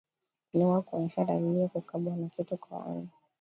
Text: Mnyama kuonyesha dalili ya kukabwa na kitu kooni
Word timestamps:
Mnyama 0.53 0.81
kuonyesha 0.81 1.25
dalili 1.25 1.61
ya 1.61 1.67
kukabwa 1.67 2.15
na 2.15 2.29
kitu 2.29 2.57
kooni 2.57 3.07